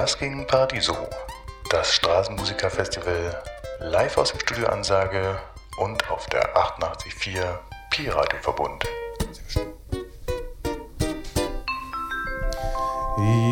Basking 0.00 0.46
Paradiso, 0.46 0.96
das 1.68 1.92
Straßenmusikerfestival, 1.96 3.36
live 3.80 4.16
aus 4.16 4.30
dem 4.30 4.40
Studio 4.40 4.68
Ansage 4.68 5.36
und 5.76 6.10
auf 6.10 6.26
der 6.28 6.56
88.4 6.56 7.42
Pi-Radio 7.90 8.38
Verbund. 8.40 8.82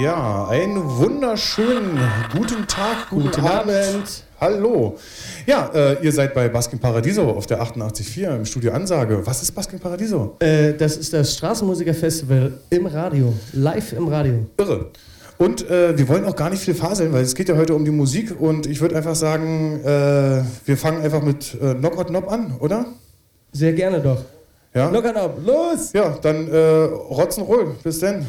Ja, 0.03 0.49
einen 0.49 0.83
wunderschönen 0.97 2.01
guten 2.33 2.67
Tag, 2.67 3.11
guten, 3.11 3.27
Guten 3.27 3.47
Abend. 3.47 3.71
Abend. 3.71 4.25
Hallo. 4.41 4.99
Ja, 5.45 5.71
äh, 5.75 6.03
ihr 6.03 6.13
seid 6.13 6.33
bei 6.33 6.49
Basking 6.49 6.79
Paradiso 6.79 7.29
auf 7.29 7.47
der 7.47 7.61
88.4 7.61 8.37
im 8.37 8.47
Studio 8.47 8.73
Ansage. 8.73 9.21
Was 9.27 9.43
ist 9.43 9.53
Basking 9.53 9.81
Paradiso? 9.81 10.37
Äh, 10.39 10.73
das 10.73 10.97
ist 10.97 11.13
das 11.13 11.35
Straßenmusikerfestival 11.35 12.55
im 12.71 12.87
Radio, 12.87 13.35
live 13.53 13.93
im 13.93 14.09
Radio. 14.09 14.47
Irre. 14.57 14.87
Und 15.39 15.71
äh, 15.71 15.97
wir 15.97 16.09
wollen 16.09 16.25
auch 16.25 16.35
gar 16.35 16.51
nicht 16.51 16.63
viel 16.63 16.75
faseln, 16.75 17.13
weil 17.13 17.23
es 17.23 17.35
geht 17.37 17.49
ja 17.49 17.57
heute 17.57 17.75
um 17.75 17.85
die 17.85 17.93
Musik 17.93 18.39
und 18.41 18.67
ich 18.67 18.81
würde 18.81 18.97
einfach 18.97 19.15
sagen, 19.15 19.81
äh, 19.85 20.43
wir 20.67 20.77
fangen 20.77 21.01
einfach 21.01 21.23
mit 21.23 21.57
äh, 21.63 21.75
Knock 21.75 21.97
or 21.97 22.07
Knob 22.07 22.31
an, 22.31 22.57
oder? 22.59 22.87
Sehr 23.53 23.73
gerne 23.73 24.01
doch. 24.01 24.25
Ja? 24.75 24.91
Lockern 24.91 25.17
ab, 25.17 25.39
los! 25.45 25.93
Ja, 25.93 26.19
dann 26.21 26.49
äh, 26.49 26.53
Rock'n'Roll. 26.55 27.75
Bis 27.83 28.01
denn. 28.01 28.27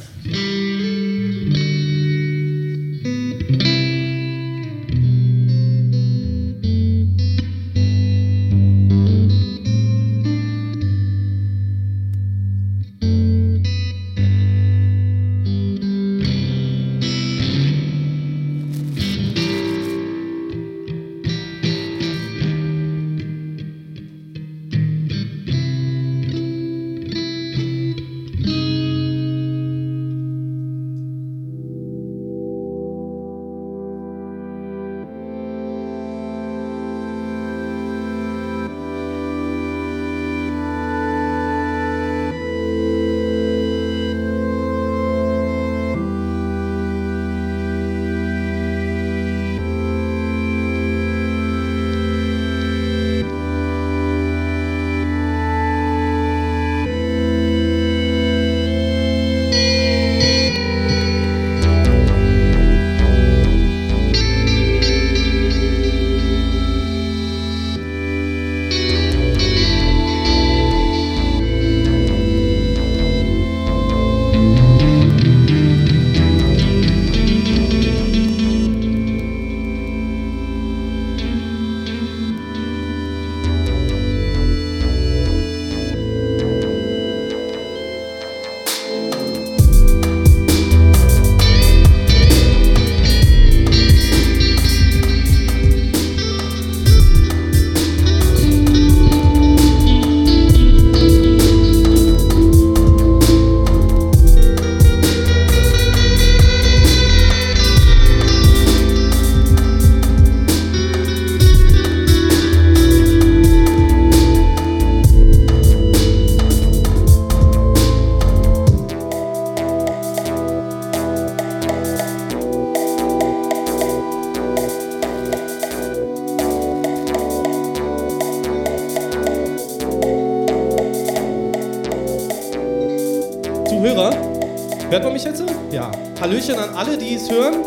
Hallöchen 136.49 136.57
an 136.57 136.75
alle, 136.75 136.97
die 136.97 137.15
es 137.15 137.29
hören 137.29 137.61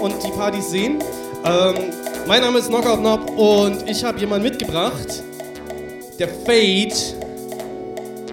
und 0.00 0.14
die 0.24 0.30
Partys 0.30 0.70
sehen. 0.70 0.98
Ähm, 1.44 1.74
mein 2.26 2.40
Name 2.40 2.58
ist 2.58 2.68
Knockout 2.68 3.00
Knob 3.00 3.30
und 3.36 3.88
ich 3.88 4.04
habe 4.04 4.18
jemanden 4.18 4.48
mitgebracht, 4.48 5.22
der 6.18 6.28
Fade, 6.28 6.94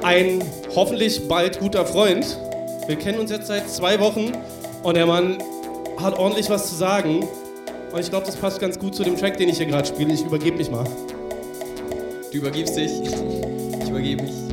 ein 0.04 0.44
hoffentlich 0.76 1.28
bald 1.28 1.60
guter 1.60 1.86
Freund. 1.86 2.38
Wir 2.88 2.98
kennen 2.98 3.20
uns 3.20 3.32
jetzt 3.32 3.48
seit 3.48 3.70
zwei 3.70 4.00
Wochen 4.00 4.32
und 4.84 4.96
der 4.96 5.06
Mann 5.06 5.38
hat 5.98 6.18
ordentlich 6.20 6.50
was 6.50 6.70
zu 6.70 6.76
sagen. 6.76 7.28
Und 7.92 8.00
ich 8.00 8.10
glaube, 8.10 8.26
das 8.26 8.36
passt 8.36 8.60
ganz 8.60 8.78
gut 8.78 8.94
zu 8.94 9.04
dem 9.04 9.18
Track, 9.18 9.38
den 9.38 9.50
ich 9.50 9.58
hier 9.58 9.66
gerade 9.66 9.88
spiele. 9.88 10.14
Ich 10.14 10.24
übergebe 10.24 10.58
mich 10.58 10.70
mal. 10.70 10.84
Du 12.32 12.38
übergibst 12.38 12.76
dich. 12.76 12.92
Ich 13.82 13.92
übergebe 13.92 14.24
mich. 14.24 14.45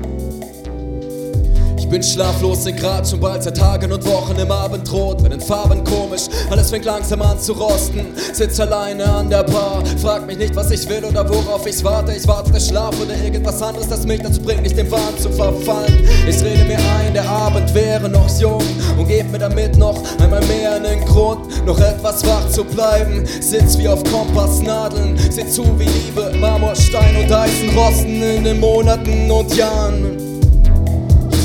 Bin 1.93 2.03
schlaflos, 2.03 2.65
sind 2.65 2.79
grad 2.79 3.07
schon 3.07 3.21
bald 3.21 3.43
seit 3.43 3.59
Tagen 3.59 3.93
und 3.93 4.03
Wochen 4.07 4.35
im 4.39 4.51
Abendrot. 4.51 5.21
Mit 5.21 5.31
den 5.31 5.43
Farben 5.43 5.85
komisch, 5.85 6.23
alles 6.49 6.71
fängt 6.71 6.87
langsam 6.87 7.21
an 7.21 7.39
zu 7.39 7.53
rosten. 7.53 8.07
Sitz 8.33 8.59
alleine 8.61 9.05
an 9.05 9.29
der 9.29 9.43
Bar, 9.43 9.83
frag 10.01 10.27
mich 10.27 10.39
nicht, 10.39 10.57
was 10.57 10.71
ich 10.71 10.89
will 10.89 11.05
oder 11.05 11.29
worauf 11.29 11.67
ich 11.67 11.85
warte. 11.85 12.15
Ich 12.15 12.27
warte 12.27 12.51
der 12.51 12.61
Schlaf 12.61 12.99
oder 12.99 13.15
irgendwas 13.23 13.61
anderes, 13.61 13.89
das 13.89 14.07
mich 14.07 14.23
dazu 14.23 14.41
bringt, 14.41 14.63
nicht 14.63 14.79
dem 14.79 14.91
Wahn 14.91 15.19
zu 15.19 15.29
verfallen. 15.29 16.09
Ich 16.27 16.43
rede 16.43 16.65
mir 16.65 16.79
ein, 16.79 17.13
der 17.13 17.29
Abend 17.29 17.75
wäre 17.75 18.09
noch 18.09 18.41
jung 18.41 18.65
und 18.97 19.07
geb 19.07 19.31
mir 19.31 19.41
damit 19.41 19.77
noch 19.77 20.03
einmal 20.19 20.43
mehr 20.47 20.77
einen 20.77 21.05
Grund, 21.05 21.67
noch 21.67 21.79
etwas 21.79 22.27
wach 22.27 22.49
zu 22.49 22.65
bleiben. 22.65 23.27
Sitz 23.27 23.77
wie 23.77 23.89
auf 23.89 24.03
Kompassnadeln, 24.05 25.19
seh 25.31 25.47
zu 25.47 25.63
wie 25.79 25.85
Liebe, 25.85 26.33
Marmor, 26.41 26.75
Stein 26.75 27.17
und 27.17 27.31
Eisen 27.31 27.69
rosten 27.77 28.23
in 28.23 28.45
den 28.45 28.61
Monaten 28.61 29.31
und 29.31 29.55
Jahren. 29.55 30.32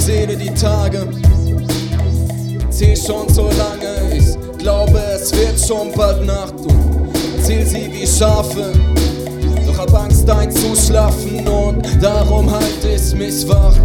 Zähle 0.08 0.38
die 0.38 0.54
Tage, 0.54 1.06
zähl 2.70 2.96
schon 2.96 3.28
so 3.28 3.50
lange. 3.50 4.16
Ich 4.16 4.58
glaube, 4.58 5.02
es 5.14 5.34
wird 5.34 5.60
schon 5.60 5.92
bald 5.92 6.26
Nacht 6.26 6.54
und 6.54 7.12
zähl 7.44 7.66
sie 7.66 7.92
wie 7.92 8.08
Schafe. 8.08 8.72
Doch 9.66 9.78
hab 9.78 9.94
Angst 9.94 10.30
einzuschlafen 10.30 11.46
und 11.46 11.86
darum 12.02 12.50
halte 12.50 12.88
ich 12.96 13.14
mich 13.16 13.46
wach. 13.50 13.76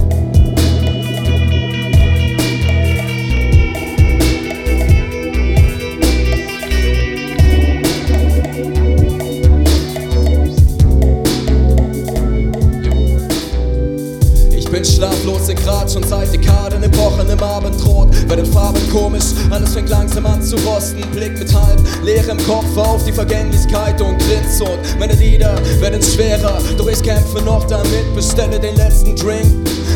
Ich 14.56 14.70
bin 14.70 14.84
schlaflos 15.22 15.48
in 15.48 15.56
Grad 15.56 15.90
schon 15.90 16.02
seit 16.02 16.32
Dekaden, 16.32 16.82
Epochen 16.82 17.28
im 17.28 17.42
Abendrot. 17.42 18.28
Werden 18.28 18.46
Farben 18.46 18.80
komisch, 18.90 19.24
alles 19.50 19.74
fängt 19.74 19.88
langsam 19.88 20.26
an 20.26 20.42
zu 20.42 20.56
rosten. 20.56 21.02
Blick 21.12 21.38
mit 21.38 21.52
halb 21.54 21.80
leerem 22.02 22.38
Kopf 22.46 22.76
auf 22.76 23.04
die 23.04 23.12
Vergänglichkeit 23.12 24.00
und 24.00 24.18
grinst 24.18 24.60
und 24.60 24.98
meine 24.98 25.14
Lieder 25.14 25.54
werden 25.80 26.02
schwerer. 26.02 26.58
Doch 26.76 26.88
ich 26.88 27.02
kämpfe 27.02 27.40
noch 27.42 27.64
damit, 27.66 28.14
bestelle 28.14 28.58
den 28.58 28.76
letzten 28.76 29.14
Drink. 29.16 29.46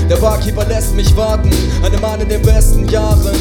Der 0.09 0.17
Barkeeper 0.17 0.65
lässt 0.67 0.95
mich 0.95 1.17
warten, 1.17 1.51
einem 1.85 2.01
Mann 2.01 2.21
in 2.21 2.29
den 2.29 2.43
besten 2.43 2.89
Jahren. 2.89 3.37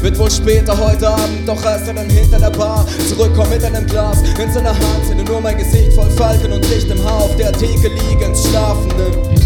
Wird 0.00 0.18
wohl 0.18 0.30
später 0.30 0.78
heute 0.78 1.08
Abend, 1.08 1.46
doch 1.46 1.62
erst 1.64 1.88
er 1.88 1.94
dann 1.94 2.08
hinter 2.08 2.38
der 2.38 2.50
Bar 2.50 2.86
zurückkommt 3.08 3.50
mit 3.50 3.64
einem 3.64 3.84
Glas 3.86 4.18
in 4.42 4.52
seiner 4.52 4.70
Hand. 4.70 5.06
Sehe 5.06 5.16
nur 5.16 5.40
mein 5.40 5.58
Gesicht 5.58 5.92
voll 5.94 6.10
Falten 6.10 6.52
und 6.52 6.68
Licht 6.70 6.88
im 6.90 7.02
Haar 7.04 7.24
auf 7.24 7.36
der 7.36 7.52
Theke 7.52 7.88
liegend 7.88 8.36
Schlafenden 8.38 9.37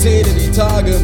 zähle 0.00 0.30
die 0.32 0.50
Tage. 0.50 0.96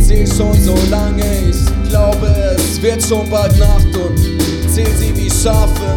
Zähl 0.00 0.26
schon 0.26 0.54
so 0.60 0.74
lange, 0.90 1.24
ich 1.50 1.90
glaube, 1.90 2.26
es 2.56 2.80
wird 2.80 3.02
schon 3.02 3.28
bald 3.28 3.58
Nacht 3.58 3.96
und 3.96 4.70
zähl 4.72 4.94
sie 4.98 5.16
wie 5.16 5.30
Schafe. 5.30 5.96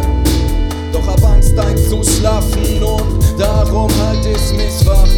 Doch 0.92 1.06
hab 1.06 1.22
Angst 1.24 1.56
einzuschlafen 1.56 2.82
und 2.82 3.38
darum 3.38 3.90
halt 4.00 4.26
ich 4.26 4.56
mich 4.56 4.86
wach. 4.86 5.08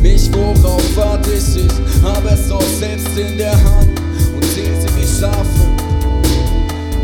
Mich 0.00 0.30
worauf 0.32 0.96
warte 0.96 1.30
ich, 1.30 1.64
ich 1.64 2.02
hab 2.02 2.24
es 2.24 2.48
doch 2.48 2.62
selbst 2.80 3.16
in 3.16 3.38
der 3.38 3.52
Hand 3.52 4.00
und 4.34 4.44
zähl 4.44 4.74
sie 4.80 4.88
wie 4.96 5.20
Schafe. 5.20 5.68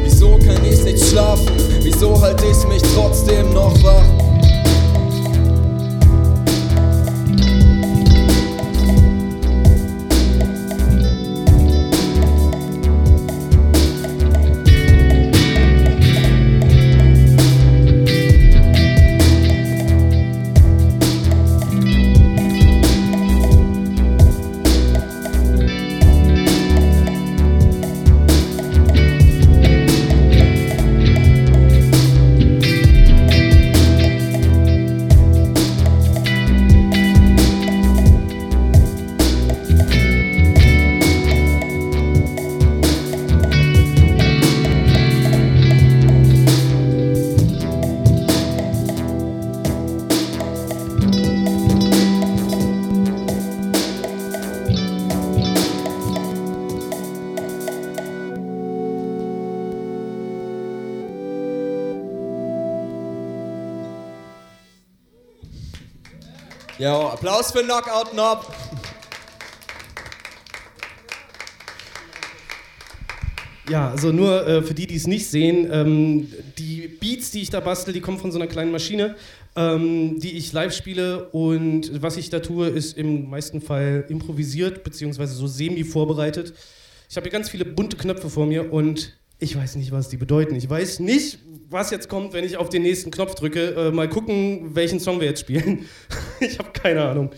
Wieso 0.03 0.39
kann 0.39 0.65
ich 0.65 0.83
nicht 0.83 1.05
schlafen? 1.05 1.53
Wieso 1.83 2.21
halt 2.21 2.41
ich 2.43 2.67
mich 2.67 2.83
trotzdem 2.95 3.53
noch 3.53 3.81
wach? 3.85 4.28
Jo, 66.79 67.09
Applaus 67.09 67.51
für 67.51 67.65
Knockout 67.65 68.13
Knob. 68.13 68.55
Ja, 73.69 73.91
also 73.91 74.13
nur 74.13 74.47
äh, 74.47 74.63
für 74.63 74.75
die, 74.75 74.87
die 74.87 74.95
es 74.95 75.09
nicht 75.09 75.27
sehen, 75.27 75.69
ähm, 75.73 76.33
die 76.57 76.87
Beats, 76.87 77.33
die 77.33 77.43
ich 77.43 77.51
da 77.51 77.59
bastel, 77.59 77.93
die 77.93 78.01
kommen 78.01 78.19
von 78.19 78.31
so 78.31 78.39
einer 78.39 78.47
kleinen 78.47 78.71
Maschine, 78.71 79.17
ähm, 79.57 80.21
die 80.21 80.39
ich 80.39 80.53
live 80.53 80.73
spiele 80.73 81.29
und 81.31 82.01
was 82.01 82.17
ich 82.17 82.31
da 82.31 82.39
tue, 82.39 82.69
ist 82.69 82.97
im 82.97 83.29
meisten 83.29 83.61
Fall 83.61 84.05
improvisiert, 84.09 84.85
beziehungsweise 84.85 85.35
so 85.35 85.49
semi-vorbereitet. 85.49 86.55
Ich 87.11 87.17
habe 87.17 87.25
hier 87.25 87.33
ganz 87.33 87.51
viele 87.51 87.65
bunte 87.65 87.97
Knöpfe 87.97 88.31
vor 88.31 88.47
mir 88.47 88.73
und 88.73 89.19
ich 89.41 89.57
weiß 89.57 89.75
nicht, 89.75 89.91
was 89.91 90.09
die 90.09 90.17
bedeuten. 90.17 90.55
Ich 90.55 90.71
weiß 90.71 91.01
nicht, 91.01 91.41
was 91.70 91.91
jetzt 91.91 92.09
kommt, 92.09 92.32
wenn 92.32 92.44
ich 92.44 92.56
auf 92.56 92.69
den 92.69 92.82
nächsten 92.82 93.11
Knopf 93.11 93.35
drücke. 93.35 93.75
Äh, 93.75 93.91
mal 93.91 94.09
gucken, 94.09 94.75
welchen 94.75 95.00
Song 95.00 95.20
wir 95.20 95.29
jetzt 95.29 95.41
spielen. 95.41 95.88
ich 96.41 96.59
habe 96.59 96.70
keine 96.73 97.05
Ahnung. 97.05 97.31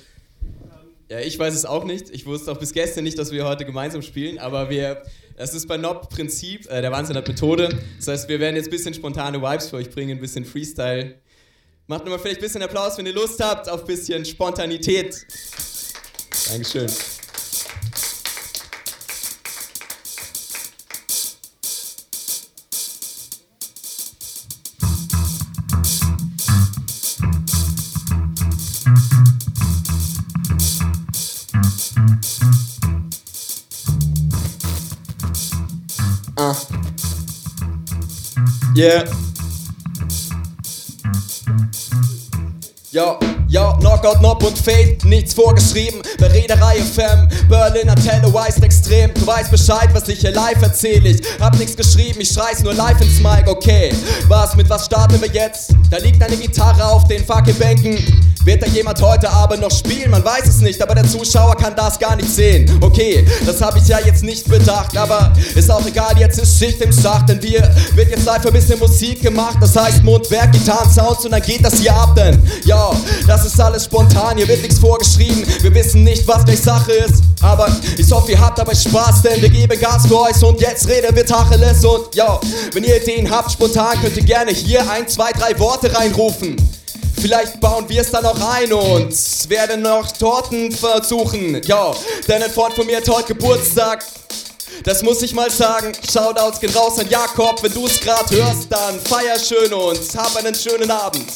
Ja, 1.11 1.19
ich 1.19 1.37
weiß 1.39 1.55
es 1.55 1.65
auch 1.65 1.85
nicht. 1.85 2.11
Ich 2.11 2.25
wusste 2.27 2.53
auch 2.53 2.59
bis 2.59 2.73
gestern 2.73 3.03
nicht, 3.03 3.19
dass 3.19 3.33
wir 3.33 3.45
heute 3.45 3.65
gemeinsam 3.65 4.01
spielen, 4.03 4.39
aber 4.39 4.71
wir, 4.71 5.03
das 5.37 5.55
ist 5.55 5.67
bei 5.67 5.77
Nob 5.77 6.09
Prinzip, 6.09 6.71
äh, 6.71 6.81
der 6.81 6.93
Wahnsinn 6.93 7.17
hat 7.17 7.27
Methode. 7.27 7.77
Das 7.97 8.07
heißt, 8.07 8.29
wir 8.29 8.39
werden 8.39 8.55
jetzt 8.55 8.69
ein 8.69 8.71
bisschen 8.71 8.95
spontane 8.95 9.43
Vibes 9.43 9.69
für 9.71 9.77
euch 9.77 9.91
bringen, 9.91 10.19
ein 10.19 10.21
bisschen 10.21 10.45
Freestyle. 10.45 11.17
Macht 11.89 12.05
nochmal 12.05 12.21
vielleicht 12.21 12.39
ein 12.39 12.43
bisschen 12.43 12.63
Applaus, 12.63 12.97
wenn 12.99 13.07
ihr 13.07 13.15
Lust 13.15 13.43
habt 13.43 13.69
auf 13.69 13.81
ein 13.81 13.87
bisschen 13.87 14.25
Spontanität. 14.25 15.27
Dankeschön. 16.49 16.89
Yeah. 38.75 39.05
Yo, 42.93 43.19
yo, 43.49 43.73
Knockout, 43.81 44.21
Nob 44.21 44.43
und 44.45 44.57
Fade, 44.57 44.97
nichts 45.05 45.35
vorgeschrieben. 45.35 46.01
Bei 46.19 46.29
Reederei 46.29 46.81
FM, 46.81 47.29
Berliner 47.49 47.97
Telewise 47.97 48.63
extrem. 48.63 49.13
Du 49.15 49.27
weißt 49.27 49.51
Bescheid, 49.51 49.89
was 49.93 50.09
ich 50.09 50.21
hier 50.21 50.33
live 50.33 50.63
erzähl. 50.63 51.05
Ich 51.05 51.21
hab 51.41 51.57
nichts 51.59 51.77
geschrieben, 51.77 52.21
ich 52.21 52.31
schrei's 52.31 52.63
nur 52.63 52.75
live 52.75 53.01
ins 53.01 53.21
Mic, 53.21 53.49
okay. 53.49 53.93
Was, 54.29 54.55
mit 54.55 54.69
was 54.71 54.87
starten 54.87 55.21
wir 55.21 55.31
jetzt? 55.31 55.75
Da 55.91 55.99
liegt 55.99 56.23
eine 56.23 56.37
Gitarre 56.37 56.85
auf 56.85 57.05
den 57.09 57.25
Fackelbänken. 57.25 58.30
Wird 58.43 58.63
da 58.63 58.67
jemand 58.69 59.03
heute 59.03 59.29
Abend 59.29 59.61
noch 59.61 59.71
spielen? 59.71 60.11
Man 60.11 60.25
weiß 60.25 60.47
es 60.49 60.61
nicht, 60.63 60.81
aber 60.81 60.95
der 60.95 61.07
Zuschauer 61.07 61.57
kann 61.57 61.77
das 61.77 61.99
gar 61.99 62.17
nicht 62.17 62.29
sehen. 62.29 62.71
Okay, 62.81 63.27
das 63.45 63.61
habe 63.61 63.79
ich 63.79 63.87
ja 63.87 63.99
jetzt 63.99 64.25
nicht 64.25 64.49
bedacht, 64.49 64.97
aber 64.97 65.31
ist 65.55 65.71
auch 65.71 65.85
egal, 65.87 66.19
jetzt 66.19 66.39
ist 66.39 66.59
Schicht 66.59 66.81
im 66.81 66.91
Schacht, 66.91 67.29
denn 67.29 67.43
wir 67.43 67.71
wird 67.95 68.09
jetzt 68.09 68.25
live 68.25 68.47
ein 68.47 68.53
bisschen 68.53 68.79
Musik 68.79 69.21
gemacht. 69.21 69.59
Das 69.61 69.77
heißt 69.77 70.03
Mundwerk, 70.03 70.53
Gitarren, 70.53 70.91
Sounds 70.91 71.27
und 71.27 71.33
dann 71.33 71.43
geht 71.43 71.63
das 71.63 71.75
hier 71.81 71.95
ab, 71.95 72.15
denn 72.17 72.43
ja, 72.65 72.91
das 73.27 73.45
ist 73.45 73.61
alles 73.61 73.85
spontan, 73.85 74.39
hier 74.39 74.49
wird 74.49 74.63
nichts 74.63 74.79
vorgeschrieben. 74.79 75.45
Wir 75.61 75.75
wissen 75.75 76.03
nicht, 76.03 76.27
was 76.27 76.43
gleich 76.47 76.63
Sache 76.63 76.93
ist, 76.93 77.23
aber 77.43 77.69
ich 77.99 78.11
hoffe, 78.11 78.33
ihr 78.33 78.41
habt 78.41 78.59
dabei 78.59 78.75
Spaß, 78.75 79.21
denn 79.21 79.43
wir 79.43 79.51
geben 79.51 79.79
Gas 79.79 80.07
für 80.07 80.19
euch 80.19 80.43
und 80.43 80.63
jetzt 80.63 80.89
reden 80.89 81.15
wir 81.15 81.27
Tacheles 81.27 81.85
und 81.85 82.15
ja, 82.15 82.41
wenn 82.73 82.85
ihr 82.85 83.03
Ideen 83.03 83.31
habt, 83.31 83.53
spontan 83.53 84.01
könnt 84.01 84.17
ihr 84.17 84.25
gerne 84.25 84.51
hier 84.51 84.81
ein, 84.91 85.07
zwei, 85.07 85.31
drei 85.33 85.59
Worte 85.59 85.95
reinrufen. 85.95 86.57
Vielleicht 87.21 87.61
bauen 87.61 87.87
wir 87.89 88.01
es 88.01 88.11
dann 88.11 88.23
noch 88.23 88.41
ein 88.41 88.73
und 88.73 89.15
werden 89.51 89.83
noch 89.83 90.11
Torten 90.13 90.73
versuchen. 90.73 91.61
Ja, 91.65 91.95
denn 92.27 92.43
ein 92.43 92.51
Freund 92.51 92.75
von 92.75 92.87
mir 92.87 92.97
hat 92.97 93.09
heute 93.09 93.35
Geburtstag. 93.35 94.05
Das 94.85 95.03
muss 95.03 95.21
ich 95.21 95.35
mal 95.35 95.51
sagen. 95.51 95.93
Shoutouts 96.11 96.61
gehen 96.61 96.73
raus 96.73 96.99
an 96.99 97.09
Jakob. 97.11 97.63
Wenn 97.63 97.75
du 97.75 97.87
es 97.87 98.01
grad 98.01 98.31
hörst, 98.31 98.69
dann 98.71 98.99
feier 99.01 99.39
schön 99.39 99.73
und 99.75 100.01
hab 100.17 100.35
einen 100.37 100.55
schönen 100.55 100.91
Abend. 100.91 101.27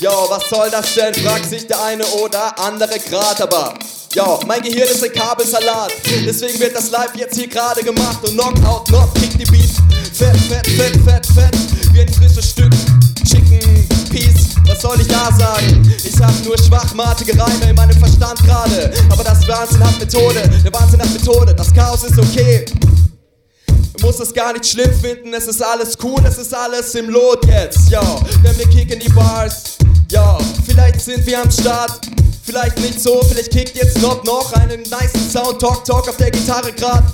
Ja, 0.00 0.12
was 0.28 0.48
soll 0.48 0.70
das 0.70 0.94
denn? 0.94 1.12
Fragt 1.14 1.50
sich 1.50 1.66
der 1.66 1.82
eine 1.82 2.04
oder 2.06 2.56
andere 2.58 2.98
grad, 3.00 3.40
aber. 3.40 3.74
Ja, 4.14 4.38
mein 4.46 4.62
Gehirn 4.62 4.88
ist 4.88 5.02
ein 5.02 5.12
Kabelsalat. 5.12 5.92
Deswegen 6.24 6.60
wird 6.60 6.76
das 6.76 6.90
live 6.90 7.16
jetzt 7.16 7.36
hier 7.36 7.48
gerade 7.48 7.82
gemacht 7.82 8.18
und 8.22 8.34
Knockout, 8.34 8.86
Knock, 8.86 9.14
kick 9.14 9.36
die 9.38 9.44
Beat. 9.46 9.70
Fett, 10.12 10.36
fett, 10.48 10.66
fett, 10.66 10.96
fett, 11.04 11.26
fett. 11.26 11.56
Wie 11.92 12.02
ein 12.02 12.12
frisches 12.12 12.50
Stück 12.50 12.72
soll 14.82 15.00
ich 15.00 15.06
da 15.06 15.30
sagen? 15.38 15.94
Ich 16.02 16.20
hab 16.20 16.44
nur 16.44 16.58
schwachmatige 16.58 17.38
Reime 17.40 17.70
in 17.70 17.76
meinem 17.76 17.96
Verstand 17.96 18.42
gerade. 18.42 18.92
Aber 19.10 19.22
das 19.22 19.46
Wahnsinn 19.46 19.84
hat 19.84 19.98
Methode, 20.00 20.42
der 20.64 20.72
Wahnsinn 20.72 21.00
hat 21.00 21.10
Methode. 21.12 21.54
Das 21.54 21.72
Chaos 21.72 22.02
ist 22.02 22.18
okay. 22.18 22.64
Du 23.66 24.06
musst 24.06 24.20
es 24.20 24.34
gar 24.34 24.52
nicht 24.52 24.66
schlimm 24.66 24.92
finden, 25.00 25.32
es 25.34 25.46
ist 25.46 25.62
alles 25.62 25.96
cool, 26.02 26.20
es 26.26 26.36
ist 26.36 26.52
alles 26.52 26.92
im 26.96 27.10
Lot 27.10 27.46
jetzt, 27.46 27.90
ja. 27.90 28.02
Denn 28.42 28.58
wir 28.58 28.68
kicken 28.68 28.98
die 28.98 29.08
Bars, 29.10 29.76
ja. 30.10 30.36
Vielleicht 30.66 31.00
sind 31.00 31.24
wir 31.26 31.40
am 31.40 31.50
Start, 31.50 32.00
vielleicht 32.42 32.80
nicht 32.80 33.00
so, 33.00 33.22
vielleicht 33.22 33.52
kickt 33.52 33.76
jetzt 33.76 34.00
noch 34.02 34.24
noch 34.24 34.52
einen 34.54 34.82
nice 34.90 35.12
Sound, 35.32 35.60
Talk, 35.60 35.84
Talk 35.84 36.08
auf 36.08 36.16
der 36.16 36.32
Gitarre 36.32 36.72
grad. 36.72 37.04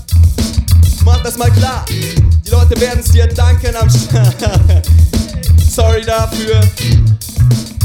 Mach 1.05 1.23
das 1.23 1.37
mal 1.37 1.51
klar, 1.51 1.85
die 1.91 2.51
Leute 2.51 2.81
werden's 2.81 3.11
dir 3.11 3.27
danken 3.27 3.77
am 3.77 3.91
Start. 3.91 4.37
Sorry 5.71 6.03
dafür. 6.03 6.63
Thank 7.51 7.73
you. 7.73 7.78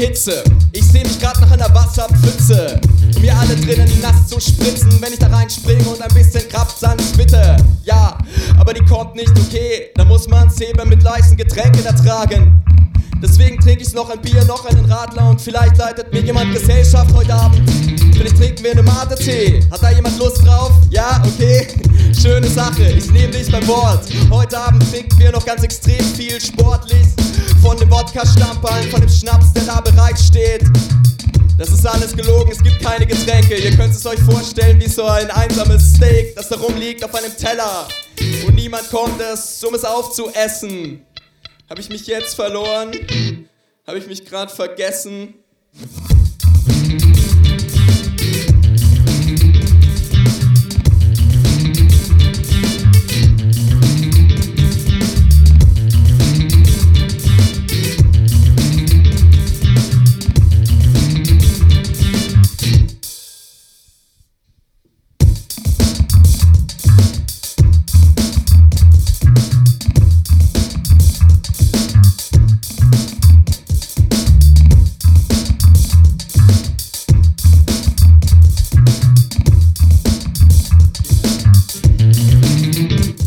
Affenhitze. 0.00 0.42
Ich 0.72 0.84
seh 0.84 1.02
mich 1.02 1.20
grad 1.20 1.38
nach 1.42 1.50
einer 1.50 1.74
Wasserpfütze. 1.74 2.80
Mir 3.20 3.36
alle 3.36 3.54
drinnen 3.54 4.00
nass 4.00 4.28
zu 4.28 4.40
spritzen, 4.40 4.90
wenn 5.00 5.12
ich 5.12 5.18
da 5.18 5.26
reinspringe 5.26 5.84
und 5.84 6.00
ein 6.00 6.14
bisschen 6.14 6.48
Kraftsand 6.48 7.02
bitte. 7.18 7.56
Aber 8.70 8.78
die 8.78 8.84
kommt 8.84 9.16
nicht 9.16 9.32
okay. 9.36 9.90
Da 9.96 10.04
muss 10.04 10.28
man's 10.28 10.60
Heben 10.60 10.88
mit 10.88 11.02
leisen 11.02 11.36
Getränken 11.36 11.84
ertragen. 11.84 12.62
Deswegen 13.20 13.58
trinke 13.58 13.82
ich 13.82 13.92
noch 13.94 14.08
ein 14.10 14.20
Bier, 14.20 14.44
noch 14.44 14.64
einen 14.64 14.84
Radler 14.84 15.28
und 15.30 15.40
vielleicht 15.40 15.76
leitet 15.76 16.12
mir 16.12 16.20
jemand 16.20 16.52
Gesellschaft 16.52 17.12
heute 17.12 17.34
Abend. 17.34 17.68
Vielleicht 18.12 18.36
trinken 18.36 18.62
wir 18.62 18.70
eine 18.70 18.84
Mate-Tee. 18.84 19.60
Hat 19.72 19.82
da 19.82 19.90
jemand 19.90 20.16
Lust 20.20 20.46
drauf? 20.46 20.70
Ja, 20.90 21.20
okay. 21.26 21.66
Schöne 22.22 22.46
Sache, 22.46 22.84
ich 22.84 23.10
nehme 23.10 23.32
dich 23.32 23.50
beim 23.50 23.66
Wort. 23.66 24.04
Heute 24.30 24.56
Abend 24.56 24.88
trinken 24.88 25.18
wir 25.18 25.32
noch 25.32 25.44
ganz 25.44 25.64
extrem 25.64 26.04
viel 26.04 26.40
sportlich. 26.40 27.08
Von 27.60 27.76
dem 27.76 27.90
Wodka-Stamperl, 27.90 28.84
von 28.84 29.00
dem 29.00 29.10
Schnaps, 29.10 29.52
der 29.52 29.64
da 29.64 29.80
bereit 29.80 30.16
steht. 30.16 30.62
Das 31.60 31.68
ist 31.72 31.86
alles 31.86 32.16
gelogen, 32.16 32.50
es 32.52 32.62
gibt 32.62 32.80
keine 32.80 33.06
Getränke. 33.06 33.54
Ihr 33.54 33.76
könnt 33.76 33.94
es 33.94 34.06
euch 34.06 34.18
vorstellen 34.20 34.80
wie 34.80 34.88
so 34.88 35.04
ein 35.04 35.30
einsames 35.30 35.92
Steak, 35.94 36.34
das 36.34 36.48
da 36.48 36.56
rumliegt 36.56 37.04
auf 37.04 37.14
einem 37.14 37.36
Teller. 37.36 37.86
Und 38.46 38.54
niemand 38.54 38.88
kommt 38.88 39.20
es, 39.20 39.62
um 39.62 39.74
es 39.74 39.84
aufzuessen. 39.84 41.04
Habe 41.68 41.82
ich 41.82 41.90
mich 41.90 42.06
jetzt 42.06 42.34
verloren? 42.34 42.92
Habe 43.86 43.98
ich 43.98 44.06
mich 44.06 44.24
gerade 44.24 44.50
vergessen? 44.50 45.34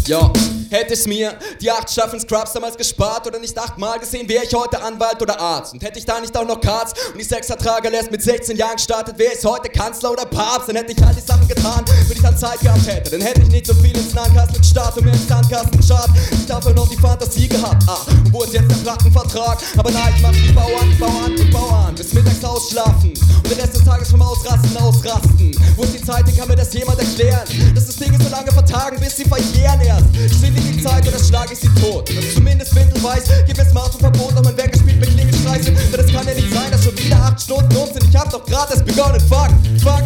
Ja, 0.05 0.33
hätte 0.73 0.95
ich 0.95 1.05
mir 1.05 1.37
die 1.61 1.69
acht 1.69 1.89
Staffeln 1.89 2.19
Scrubs 2.19 2.53
damals 2.53 2.75
gespart 2.75 3.27
oder 3.27 3.39
nicht 3.39 3.57
achtmal 3.57 3.99
gesehen, 3.99 4.27
wäre 4.27 4.43
ich 4.43 4.53
heute 4.53 4.81
Anwalt 4.81 5.21
oder 5.21 5.39
Arzt. 5.39 5.73
Und 5.73 5.83
hätte 5.83 5.99
ich 5.99 6.05
da 6.05 6.19
nicht 6.19 6.35
auch 6.35 6.45
noch 6.45 6.59
Cards 6.59 6.93
und 7.11 7.19
die 7.19 7.23
Sexertrager 7.23 7.91
erst 7.91 8.11
mit 8.11 8.21
16 8.21 8.57
Jahren 8.57 8.75
gestartet, 8.75 9.17
wäre 9.17 9.33
ich 9.37 9.45
heute 9.45 9.69
Kanzler 9.69 10.11
oder 10.11 10.25
Papst. 10.25 10.69
Dann 10.69 10.75
hätte 10.75 10.91
ich 10.91 11.03
all 11.03 11.13
die 11.13 11.21
Sachen 11.21 11.47
getan, 11.47 11.85
wenn 12.07 12.17
ich 12.17 12.23
dann 12.23 12.37
Zeit 12.37 12.59
gehabt 12.59 12.87
hätte. 12.87 13.11
Dann 13.11 13.21
hätte 13.21 13.41
ich 13.41 13.49
nicht 13.49 13.67
so 13.67 13.73
viel 13.75 13.95
ins 13.95 14.13
Nahenkasten 14.13 14.57
gestartet 14.57 14.97
und 14.97 15.05
mir 15.05 15.11
ins 15.11 15.27
Sandkasten 15.27 15.77
geschaut. 15.77 16.09
Ich 16.31 16.45
dafür 16.47 16.73
noch 16.73 16.89
die 16.89 16.97
Fantasie 16.97 17.47
gehabt. 17.47 17.83
Ah, 17.87 17.99
und 18.09 18.33
wo 18.33 18.43
ist 18.43 18.53
jetzt 18.53 18.69
der 18.69 18.75
Plattenvertrag? 18.77 19.59
Aber 19.77 19.91
nein, 19.91 20.13
ich 20.15 20.21
mach 20.23 20.31
die 20.31 20.51
Bauern, 20.51 20.97
Bauern 20.99 21.35
und 21.39 21.51
Bauern. 21.51 21.95
Bis 21.95 22.13
mittags 22.13 22.43
ausschlafen 22.43 23.13
und 23.43 23.51
den 23.51 23.59
Rest 23.59 23.75
des 23.75 23.83
Tages 23.83 24.09
vom 24.09 24.21
Ausrasten 24.21 24.75
ausrasten. 24.77 25.51
Wo 25.75 25.83
ist 25.83 25.93
die 25.93 26.01
Zeit, 26.01 26.25
kann 26.35 26.47
mir 26.47 26.55
das 26.55 26.73
jemand 26.73 26.99
erklären? 26.99 27.43
Dass 27.75 27.85
das 27.85 27.95
Dinge 27.95 28.17
so 28.21 28.29
lange 28.29 28.51
vertagen, 28.51 28.99
bis 28.99 29.17
sie 29.17 29.25
verjähren 29.25 29.81
erst. 29.81 30.05
Die 30.13 30.62
Zeit 30.81 31.07
oder 31.07 31.19
schlage 31.19 31.53
ich 31.53 31.59
sie 31.59 31.69
tot. 31.81 32.09
Oder 32.09 32.21
zumindest 32.33 32.75
windelweiß, 32.75 33.23
gib 33.45 33.57
mir 33.57 33.65
Smartphone-Verbot, 33.65 34.35
doch 34.35 34.43
mein 34.43 34.57
Wecker 34.57 34.77
spielt 34.79 34.99
mit 34.99 35.09
Klingelstreiche. 35.09 35.71
Denn 35.71 35.97
das 35.97 36.11
kann 36.11 36.27
ja 36.27 36.33
nicht 36.33 36.53
sein, 36.53 36.71
dass 36.71 36.83
schon 36.83 36.97
wieder 36.97 37.17
acht 37.17 37.41
Stunden 37.41 37.75
um 37.75 37.87
sind. 37.93 38.03
Ich 38.09 38.15
hab 38.15 38.29
doch 38.29 38.45
grad 38.45 38.69
erst 38.71 38.85
begonnen. 38.85 39.19
Fuck, 39.21 39.49
fuck. 39.81 40.03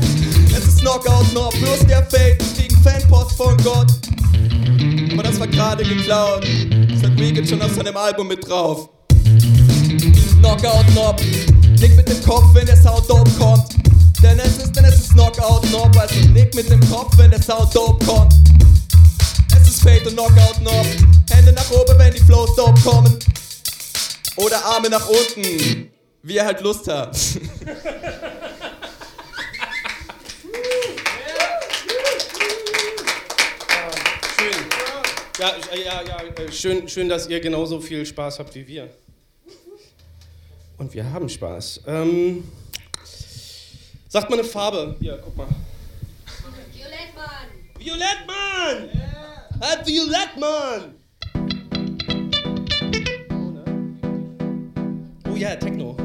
Es 0.55 0.67
ist 0.67 0.81
Knockout 0.81 1.33
noch, 1.33 1.51
plus 1.51 1.79
der. 1.87 2.07
Ich 2.11 2.55
krieg 2.55 2.73
Fanpost 2.83 3.33
von 3.33 3.57
Gott. 3.57 3.87
Aber 5.11 5.23
das 5.23 5.39
war 5.39 5.47
gerade 5.47 5.83
geklaut. 5.83 6.45
Das 6.93 7.03
hat 7.03 7.19
Weekend 7.19 7.49
schon 7.49 7.61
auf 7.61 7.73
seinem 7.73 7.97
Album 7.97 8.27
mit 8.27 8.47
drauf. 8.47 8.89
Knockout 10.39 10.85
Knob. 10.93 11.21
Nick 11.79 11.95
mit 11.95 12.07
dem 12.07 12.23
Kopf, 12.23 12.53
wenn 12.53 12.65
der 12.65 12.77
Sound 12.77 13.09
dope 13.09 13.29
kommt. 13.31 13.65
Denn 14.21 14.39
es 14.39 14.57
ist, 14.57 14.75
denn 14.75 14.85
es 14.85 14.99
ist 14.99 15.13
Knockout 15.13 15.63
Knob. 15.63 15.95
Also 15.97 16.15
nick 16.29 16.53
mit 16.55 16.69
dem 16.69 16.79
Kopf, 16.89 17.17
wenn 17.17 17.31
der 17.31 17.41
Sound 17.41 17.75
dope 17.75 18.03
kommt. 18.05 18.33
Fade 19.79 20.07
und 20.07 20.13
Knockout 20.13 20.55
Knob. 20.57 20.85
Hände 21.29 21.51
nach 21.51 21.71
oben, 21.71 21.97
wenn 21.97 22.13
die 22.13 22.19
Flows 22.19 22.55
dope 22.55 22.79
kommen. 22.81 23.19
Oder 24.35 24.63
Arme 24.65 24.89
nach 24.89 25.07
unten. 25.07 25.91
Wie 26.23 26.35
ihr 26.35 26.45
halt 26.45 26.61
Lust 26.61 26.87
habt. 26.87 27.15
Schön. 27.15 27.39
Ja, 35.39 35.55
ja, 35.75 36.01
ja, 36.01 36.21
äh, 36.21 36.51
schön, 36.51 36.89
schön, 36.89 37.09
dass 37.09 37.27
ihr 37.27 37.39
genauso 37.39 37.79
viel 37.79 38.05
Spaß 38.05 38.39
habt 38.39 38.53
wie 38.55 38.67
wir. 38.67 38.89
Und 40.77 40.93
wir 40.93 41.11
haben 41.11 41.29
Spaß. 41.29 41.81
Ähm, 41.87 42.43
sagt 44.07 44.29
mal 44.29 44.39
eine 44.39 44.47
Farbe. 44.47 44.95
Hier, 44.99 45.19
guck 45.23 45.35
mal. 45.37 45.47
Violett, 46.73 47.15
Mann! 47.15 47.47
Violett, 47.79 48.27
Mann! 48.27 48.96
Yeah. 49.59 49.67
Halt 49.67 49.85
Violett, 49.87 50.37
Mann! 50.39 50.95
Oh 55.29 55.35
ja, 55.35 55.55
Techno. 55.55 55.95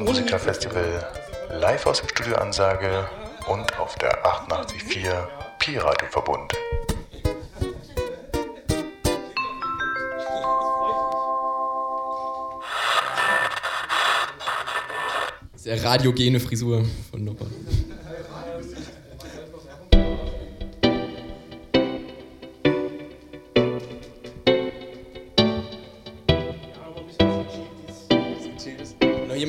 Straßenmusikerfestival 0.00 1.06
live 1.60 1.86
aus 1.86 2.00
dem 2.00 2.08
Studio 2.08 2.36
Ansage 2.36 3.06
und 3.48 3.78
auf 3.78 3.96
der 3.96 4.24
88.4 4.24 5.28
Pi-Radio 5.58 6.08
Verbund. 6.08 6.52
Sehr 15.54 15.84
radiogene 15.84 16.40
Frisur 16.40 16.82
von 17.10 17.22
Nopper. 17.22 17.46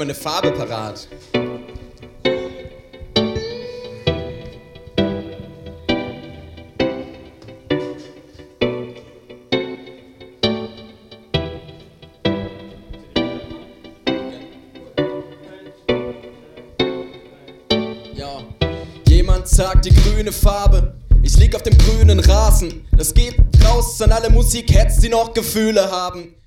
Jemand 0.01 0.17
eine 0.17 0.31
Farbe 0.33 0.51
parat? 0.51 1.07
Ja. 18.15 18.39
Jemand 19.07 19.47
sagt 19.47 19.85
die 19.85 19.93
grüne 19.93 20.31
Farbe. 20.31 20.95
Ich 21.21 21.37
lieg 21.37 21.53
auf 21.53 21.61
dem 21.61 21.77
grünen 21.77 22.19
Rasen. 22.19 22.87
Das 22.97 23.13
geht 23.13 23.35
raus 23.63 24.01
an 24.01 24.11
alle 24.11 24.31
Musikheads, 24.31 24.97
die 24.97 25.09
noch 25.09 25.31
Gefühle 25.31 25.91
haben. 25.91 26.40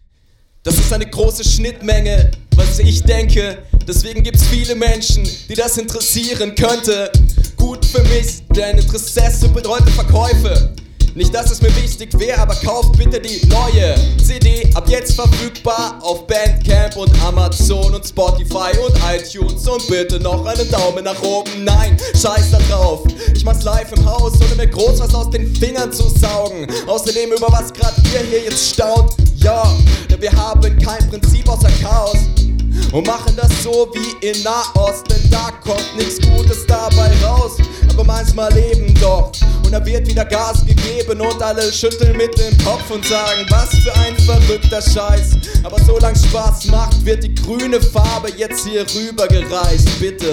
Das 0.64 0.78
ist 0.78 0.90
eine 0.94 1.04
große 1.04 1.44
Schnittmenge, 1.44 2.30
was 2.56 2.78
ich 2.78 3.02
denke. 3.02 3.58
Deswegen 3.86 4.22
gibt's 4.22 4.44
viele 4.44 4.74
Menschen, 4.74 5.28
die 5.46 5.54
das 5.54 5.76
interessieren 5.76 6.54
könnte. 6.54 7.12
Gut 7.54 7.84
für 7.84 8.02
mich, 8.04 8.42
denn 8.56 8.78
Interesse 8.78 9.48
bedeutet 9.50 9.90
Verkäufe. 9.90 10.74
Nicht, 11.14 11.32
dass 11.32 11.48
es 11.52 11.62
mir 11.62 11.74
wichtig 11.76 12.18
wäre, 12.18 12.40
aber 12.40 12.56
kauft 12.56 12.98
bitte 12.98 13.20
die 13.20 13.46
neue 13.46 13.94
CD. 14.20 14.68
Ab 14.74 14.88
jetzt 14.88 15.14
verfügbar 15.14 16.00
auf 16.02 16.26
Bandcamp 16.26 16.96
und 16.96 17.12
Amazon 17.22 17.94
und 17.94 18.04
Spotify 18.04 18.76
und 18.84 18.96
iTunes. 19.14 19.68
Und 19.68 19.86
bitte 19.86 20.18
noch 20.18 20.44
einen 20.44 20.68
Daumen 20.72 21.04
nach 21.04 21.22
oben. 21.22 21.62
Nein, 21.62 21.96
scheiß 22.20 22.50
da 22.50 22.58
drauf. 22.68 23.04
Ich 23.32 23.44
mach's 23.44 23.62
live 23.62 23.92
im 23.92 24.04
Haus, 24.04 24.32
ohne 24.40 24.56
mir 24.56 24.66
groß 24.66 24.98
was 24.98 25.14
aus 25.14 25.30
den 25.30 25.54
Fingern 25.54 25.92
zu 25.92 26.08
saugen. 26.08 26.66
Außerdem, 26.88 27.30
über 27.30 27.46
was 27.52 27.72
grad 27.72 27.94
ihr 28.12 28.20
hier 28.28 28.42
jetzt 28.46 28.74
staunt. 28.74 29.12
Ja, 29.36 29.62
denn 30.10 30.20
wir 30.20 30.32
haben 30.32 30.76
kein 30.80 31.08
Prinzip 31.10 31.48
außer 31.48 31.70
Chaos. 31.80 32.18
Und 32.90 33.06
machen 33.06 33.36
das 33.36 33.50
so 33.62 33.88
wie 33.94 34.26
in 34.26 34.42
Nahost, 34.42 35.04
denn 35.08 35.23
da 35.34 35.50
kommt 35.64 35.96
nichts 35.96 36.20
Gutes 36.20 36.64
dabei 36.66 37.10
raus. 37.24 37.56
Aber 37.92 38.04
manchmal 38.04 38.56
eben 38.56 38.94
doch. 39.00 39.32
Und 39.64 39.72
da 39.72 39.84
wird 39.84 40.06
wieder 40.06 40.24
Gas 40.24 40.64
gegeben 40.64 41.20
und 41.20 41.42
alle 41.42 41.72
schütteln 41.72 42.16
mit 42.16 42.38
dem 42.38 42.56
Kopf 42.64 42.88
und 42.90 43.04
sagen, 43.04 43.44
was 43.48 43.70
für 43.70 43.94
ein 43.96 44.16
verrückter 44.16 44.80
Scheiß. 44.80 45.36
Aber 45.64 45.78
solange 45.84 46.16
Spaß 46.16 46.66
macht, 46.66 47.04
wird 47.04 47.24
die 47.24 47.34
grüne 47.34 47.80
Farbe 47.80 48.30
jetzt 48.36 48.66
hier 48.66 48.86
rübergereist. 48.94 49.98
Bitte. 49.98 50.30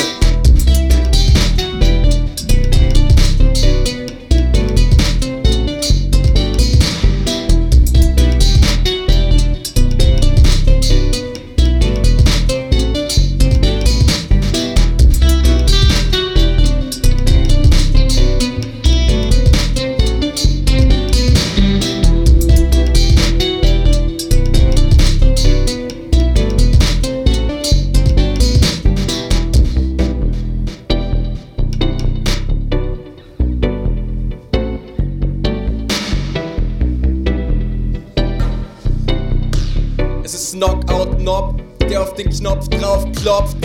Klopft. 43.22 43.58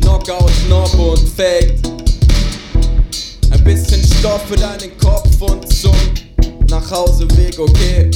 Knockout 0.00 0.50
Knob 0.66 0.94
und 0.98 1.28
Fake. 1.28 1.74
Ein 3.50 3.64
bisschen 3.64 4.02
Stoff 4.18 4.42
für 4.48 4.56
deinen 4.56 4.96
Kopf 4.98 5.40
und 5.40 5.68
zum 5.68 5.94
Nachhauseweg, 6.68 7.58
okay. 7.58 8.10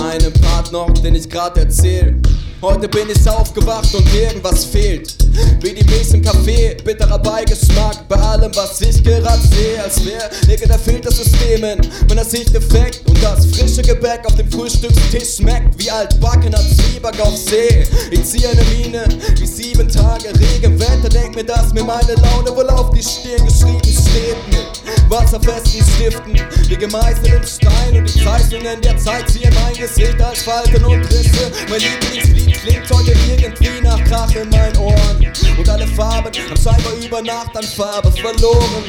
Einen 0.00 0.32
Part 0.34 0.70
noch, 0.72 0.90
den 0.94 1.16
ich 1.16 1.28
grad 1.28 1.58
erzähl. 1.58 2.20
Heute 2.62 2.88
bin 2.88 3.08
ich 3.10 3.28
aufgewacht 3.28 3.92
und 3.94 4.14
irgendwas 4.14 4.64
fehlt. 4.64 5.23
Milch 5.62 6.12
im 6.12 6.22
Café, 6.22 6.82
bitterer 6.82 7.18
Beigeschmack 7.18 8.06
bei 8.08 8.16
allem, 8.16 8.54
was 8.54 8.80
ich 8.80 9.02
gerade 9.02 9.40
sehe. 9.48 9.82
Als 9.82 10.04
wär 10.04 10.30
irgendein 10.48 10.78
Filtersystem 10.78 11.64
in 11.64 11.80
meiner 12.08 12.24
Sicht 12.24 12.54
defekt. 12.54 13.02
Und 13.06 13.22
das 13.22 13.46
frische 13.46 13.82
Gebäck 13.82 14.20
auf 14.24 14.34
dem 14.36 14.50
Frühstückstisch 14.50 15.36
schmeckt 15.36 15.78
wie 15.78 15.90
altbackener 15.90 16.58
Zwieback 16.58 17.20
auf 17.20 17.36
See. 17.36 17.86
Ich 18.10 18.24
ziehe 18.24 18.48
eine 18.48 18.62
Miene 18.64 19.04
wie 19.38 19.46
sieben 19.46 19.88
Tage 19.88 20.28
Regenwetter. 20.38 21.08
Denk 21.08 21.34
mir, 21.34 21.44
dass 21.44 21.72
mir 21.72 21.84
meine 21.84 22.14
Laune 22.14 22.54
wohl 22.54 22.68
auf 22.70 22.90
die 22.90 23.02
Stirn 23.02 23.44
geschrieben 23.46 23.80
steht. 23.82 24.36
Mit 24.50 25.10
wasserfesten 25.10 25.82
Stiften, 25.94 26.40
wie 26.68 26.76
gemeißelt 26.76 27.34
im 27.34 27.42
Stein. 27.44 27.98
Und 27.98 28.14
die 28.14 28.24
Zeichnungen 28.24 28.80
der 28.82 28.96
Zeit 28.98 29.28
ziehen 29.30 29.52
mein 29.64 29.74
Gesicht 29.74 30.20
als 30.20 30.42
Falten 30.42 30.84
und 30.84 31.04
Risse. 31.10 31.50
Mein 31.68 31.80
Lieblingslied 31.80 32.54
klingt 32.62 32.90
heute 32.90 33.12
irgendwie 33.28 33.80
nach 33.82 34.02
Krach 34.04 34.34
in 34.34 34.48
meinen 34.50 34.76
Ohren. 34.76 35.23
Und 35.58 35.68
alle 35.68 35.86
Farben 35.86 36.32
haben 36.32 36.56
scheinbar 36.56 36.92
über 37.04 37.22
Nacht 37.22 37.56
an 37.56 37.64
Farbe 37.64 38.10
verloren. 38.12 38.84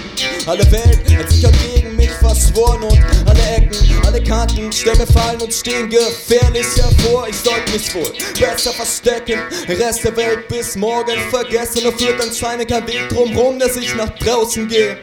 Alle 0.45 0.71
Welt 0.71 0.99
hat 1.17 1.31
sich 1.31 1.45
heute 1.45 1.57
gegen 1.57 1.95
mich 1.95 2.11
verschworen 2.11 2.83
und 2.83 2.99
alle 3.25 3.57
Ecken, 3.57 4.01
alle 4.05 4.21
Kanten, 4.23 4.71
Stämme 4.71 5.05
fallen 5.07 5.41
und 5.41 5.53
stehen 5.53 5.89
gefährlich 5.89 6.65
hervor. 6.75 7.27
Ich 7.29 7.37
sollte 7.37 7.71
mich 7.71 7.93
wohl 7.95 8.11
besser 8.39 8.71
verstecken, 8.71 9.39
Rest 9.67 10.03
der 10.03 10.15
Welt 10.15 10.47
bis 10.47 10.75
morgen 10.75 11.17
vergessen. 11.29 11.83
Nur 11.83 11.93
führt 11.93 12.21
anscheinend 12.21 12.69
kein 12.69 12.85
Weg 12.87 13.09
drumrum, 13.09 13.59
dass 13.59 13.75
ich 13.77 13.93
nach 13.95 14.09
draußen 14.19 14.67
gehe. 14.67 14.97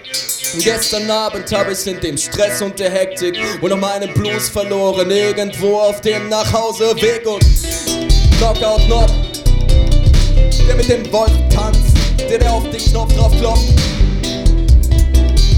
Gestern 0.59 1.11
Abend 1.11 1.51
habe 1.53 1.73
ich 1.73 1.87
in 1.87 1.99
dem 2.01 2.19
Stress 2.19 2.61
und 2.61 2.79
der 2.79 2.91
Hektik 2.91 3.39
und 3.61 3.71
noch 3.71 3.79
meinen 3.79 4.13
Blues 4.13 4.49
verloren. 4.49 5.11
Irgendwo 5.11 5.79
auf 5.79 6.01
dem 6.03 6.29
Nachhauseweg 6.29 7.27
und 7.27 7.45
Knockout 8.39 8.85
Knob. 8.87 9.32
Der 10.67 10.77
mit 10.77 10.89
dem 10.89 11.13
Wolf 11.13 11.33
tanzt, 11.51 11.97
der 12.19 12.39
der 12.39 12.53
auf 12.53 12.65
den 12.71 12.81
Knopf 12.81 13.15
drauf 13.15 13.33
klopft. 13.39 13.69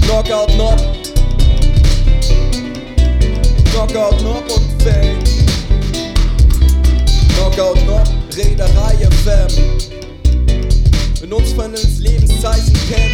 Knockout 0.01 0.51
Knob. 0.53 0.79
Knockout 3.71 4.17
Knob 4.19 4.43
und 4.55 4.83
Fame. 4.83 5.19
Knockout 7.35 7.77
Knob, 7.83 8.07
Reederei 8.35 8.95
FM. 9.23 9.47
Wenn 11.21 11.33
uns 11.33 11.53
von 11.53 11.73
ins 11.73 11.99
Lebenszeichen 11.99 12.73
kennst, 12.89 13.04